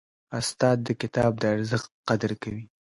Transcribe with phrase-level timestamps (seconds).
[0.39, 2.63] استاد د کتاب د ارزښت قدر کوي.